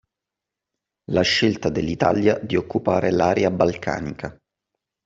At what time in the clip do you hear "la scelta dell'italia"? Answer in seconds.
1.11-2.39